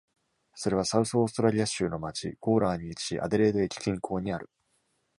[0.55, 4.49] それはサウス・オーストラリア州の町、ゴーラーに位置し、アデレード駅近郊にある。